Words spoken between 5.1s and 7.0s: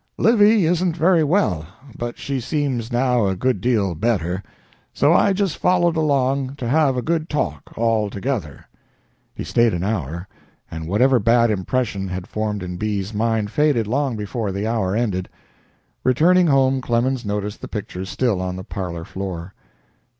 I just followed along to have